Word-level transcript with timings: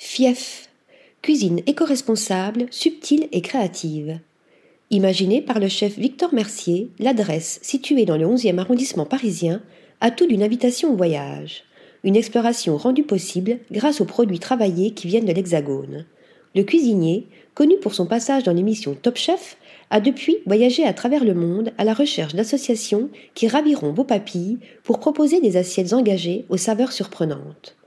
Fief. 0.00 0.68
Cuisine 1.22 1.60
éco-responsable, 1.66 2.66
subtile 2.70 3.26
et 3.32 3.40
créative. 3.40 4.20
Imaginée 4.90 5.42
par 5.42 5.58
le 5.58 5.66
chef 5.66 5.98
Victor 5.98 6.32
Mercier, 6.32 6.88
l'adresse, 7.00 7.58
située 7.62 8.04
dans 8.04 8.16
le 8.16 8.24
11e 8.24 8.58
arrondissement 8.58 9.06
parisien, 9.06 9.60
a 10.00 10.12
tout 10.12 10.28
d'une 10.28 10.44
invitation 10.44 10.92
au 10.92 10.96
voyage. 10.96 11.64
Une 12.04 12.14
exploration 12.14 12.76
rendue 12.76 13.02
possible 13.02 13.58
grâce 13.72 14.00
aux 14.00 14.04
produits 14.04 14.38
travaillés 14.38 14.92
qui 14.92 15.08
viennent 15.08 15.24
de 15.24 15.32
l'Hexagone. 15.32 16.06
Le 16.54 16.62
cuisinier, 16.62 17.26
connu 17.54 17.76
pour 17.78 17.92
son 17.92 18.06
passage 18.06 18.44
dans 18.44 18.54
l'émission 18.54 18.94
Top 18.94 19.16
Chef, 19.16 19.56
a 19.90 20.00
depuis 20.00 20.36
voyagé 20.46 20.84
à 20.84 20.92
travers 20.92 21.24
le 21.24 21.34
monde 21.34 21.72
à 21.76 21.82
la 21.82 21.92
recherche 21.92 22.36
d'associations 22.36 23.10
qui 23.34 23.48
raviront 23.48 23.92
vos 23.92 24.04
papilles 24.04 24.58
pour 24.84 25.00
proposer 25.00 25.40
des 25.40 25.56
assiettes 25.56 25.92
engagées 25.92 26.44
aux 26.50 26.56
saveurs 26.56 26.92
surprenantes. 26.92 27.77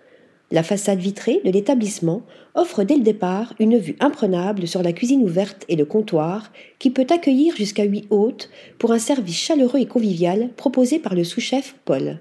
La 0.52 0.64
façade 0.64 1.00
vitrée 1.00 1.42
de 1.46 1.50
l'établissement 1.50 2.24
offre 2.56 2.84
dès 2.84 2.96
le 2.96 3.04
départ 3.04 3.54
une 3.60 3.78
vue 3.78 3.96
imprenable 4.02 4.68
sur 4.68 4.84
la 4.84 4.92
cuisine 4.92 5.24
ouverte 5.24 5.64
et 5.70 5.78
le 5.78 5.86
comptoir 5.86 6.52
qui 6.78 6.90
peut 6.90 7.08
accueillir 7.10 7.56
jusqu'à 7.56 7.86
huit 7.86 8.06
hôtes 8.10 8.50
pour 8.78 8.92
un 8.92 9.00
service 9.00 9.40
chaleureux 9.40 9.80
et 9.80 9.86
convivial 9.86 10.50
proposé 10.58 11.00
par 11.00 11.16
le 11.16 11.24
sous-chef 11.24 11.76
Paul. 11.86 12.20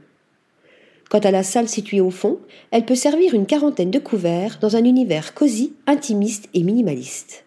Quant 1.10 1.18
à 1.18 1.32
la 1.32 1.42
salle 1.42 1.68
située 1.68 2.00
au 2.00 2.10
fond, 2.10 2.38
elle 2.70 2.84
peut 2.84 2.94
servir 2.94 3.34
une 3.34 3.46
quarantaine 3.46 3.90
de 3.90 3.98
couverts 3.98 4.58
dans 4.60 4.76
un 4.76 4.84
univers 4.84 5.34
cosy, 5.34 5.72
intimiste 5.88 6.48
et 6.54 6.62
minimaliste. 6.62 7.44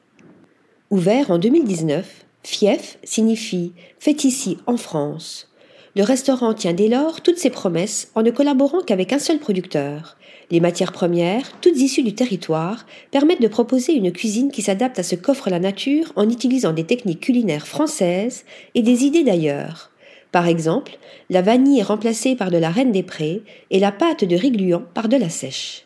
Ouvert 0.92 1.32
en 1.32 1.38
2019, 1.38 2.26
Fief 2.44 2.98
signifie 3.06 3.72
Fait 4.00 4.26
ici 4.26 4.58
en 4.68 4.76
France. 4.76 5.53
Le 5.96 6.04
restaurant 6.04 6.56
tient 6.56 6.74
dès 6.74 6.88
lors 6.88 7.22
toutes 7.22 7.38
ses 7.38 7.52
promesses 7.52 8.10
en 8.16 8.24
ne 8.24 8.32
collaborant 8.32 8.82
qu'avec 8.82 9.14
un 9.14 9.20
seul 9.20 9.38
producteur. 9.38 10.18
Les 10.50 10.60
matières 10.60 10.92
premières, 10.92 11.52
toutes 11.62 11.78
issues 11.78 12.02
du 12.02 12.16
territoire, 12.16 12.88
permettent 13.12 13.42
de 13.42 13.48
proposer 13.48 13.94
une 13.94 14.12
cuisine 14.12 14.52
qui 14.52 14.64
s'adapte 14.64 14.98
à 14.98 15.04
ce 15.04 15.16
qu'offre 15.16 15.52
la 15.52 15.60
nature 15.60 16.12
en 16.16 16.28
utilisant 16.28 16.74
des 16.74 16.84
techniques 16.84 17.22
culinaires 17.22 17.68
françaises 17.68 18.44
et 18.74 18.82
des 18.82 19.04
idées 19.04 19.24
d'ailleurs. 19.24 19.92
Par 20.32 20.48
exemple, 20.48 20.98
la 21.30 21.44
vanille 21.44 21.80
est 21.80 21.84
remplacée 21.84 22.36
par 22.36 22.50
de 22.50 22.58
la 22.58 22.72
reine 22.72 22.92
des 22.92 23.04
prés 23.04 23.44
et 23.70 23.80
la 23.80 23.92
pâte 23.92 24.24
de 24.24 24.36
riz 24.36 24.50
gluant 24.50 24.84
par 24.96 25.10
de 25.10 25.18
la 25.18 25.30
sèche. 25.30 25.86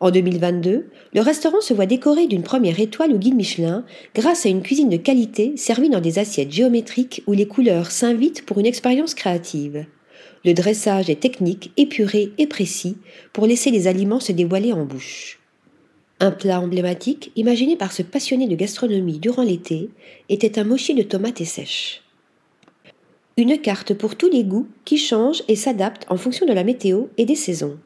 En 0.00 0.10
2022, 0.10 0.86
le 1.14 1.20
restaurant 1.20 1.60
se 1.60 1.72
voit 1.72 1.86
décoré 1.86 2.26
d'une 2.26 2.42
première 2.42 2.80
étoile 2.80 3.12
au 3.12 3.18
guide 3.18 3.36
Michelin 3.36 3.84
grâce 4.14 4.44
à 4.44 4.48
une 4.48 4.62
cuisine 4.62 4.88
de 4.88 4.96
qualité 4.96 5.56
servie 5.56 5.88
dans 5.88 6.00
des 6.00 6.18
assiettes 6.18 6.52
géométriques 6.52 7.22
où 7.26 7.32
les 7.32 7.46
couleurs 7.46 7.90
s'invitent 7.90 8.44
pour 8.44 8.58
une 8.58 8.66
expérience 8.66 9.14
créative. 9.14 9.86
Le 10.44 10.52
dressage 10.52 11.08
est 11.08 11.20
technique, 11.20 11.72
épuré 11.76 12.32
et 12.36 12.46
précis 12.46 12.98
pour 13.32 13.46
laisser 13.46 13.70
les 13.70 13.86
aliments 13.86 14.20
se 14.20 14.32
dévoiler 14.32 14.72
en 14.72 14.84
bouche. 14.84 15.38
Un 16.20 16.30
plat 16.30 16.60
emblématique, 16.60 17.32
imaginé 17.34 17.76
par 17.76 17.92
ce 17.92 18.02
passionné 18.02 18.46
de 18.46 18.54
gastronomie 18.54 19.18
durant 19.18 19.42
l'été, 19.42 19.90
était 20.28 20.58
un 20.58 20.64
mochi 20.64 20.94
de 20.94 21.02
tomates 21.02 21.40
et 21.40 21.44
sèches. 21.44 22.02
Une 23.36 23.58
carte 23.58 23.94
pour 23.94 24.16
tous 24.16 24.30
les 24.30 24.44
goûts 24.44 24.68
qui 24.84 24.96
change 24.96 25.42
et 25.48 25.56
s'adapte 25.56 26.06
en 26.08 26.16
fonction 26.16 26.46
de 26.46 26.52
la 26.52 26.62
météo 26.62 27.06
et 27.16 27.24
des 27.24 27.34
saisons. 27.34 27.78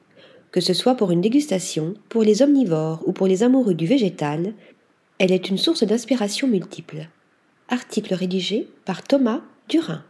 Que 0.50 0.60
ce 0.60 0.72
soit 0.72 0.94
pour 0.94 1.10
une 1.10 1.20
dégustation, 1.20 1.94
pour 2.08 2.22
les 2.22 2.42
omnivores 2.42 3.02
ou 3.06 3.12
pour 3.12 3.26
les 3.26 3.42
amoureux 3.42 3.74
du 3.74 3.86
végétal, 3.86 4.54
elle 5.18 5.32
est 5.32 5.50
une 5.50 5.58
source 5.58 5.84
d'inspiration 5.84 6.48
multiple. 6.48 7.08
Article 7.68 8.14
rédigé 8.14 8.68
par 8.84 9.02
Thomas 9.02 9.42
Durin. 9.68 10.04